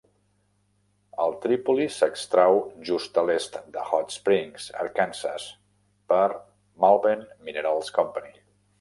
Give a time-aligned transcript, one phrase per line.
[1.25, 2.57] El tripoli s'extrau
[2.91, 5.49] just a l'est de Hot Springs, Arkansas,
[6.15, 6.27] per
[6.87, 8.39] Malvern Minerals Company.